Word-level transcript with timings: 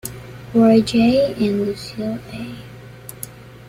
Roy 0.55 0.81
J. 0.81 1.33
and 1.35 1.63
Lucille 1.67 2.17
A. 2.33 2.55